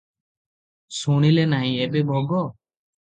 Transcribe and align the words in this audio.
ଶୁଣିଲେ 0.99 1.43
ନାହିଁ, 1.51 1.75
ଏବେ 1.85 2.03
ଭୋଗ।" 2.13 2.41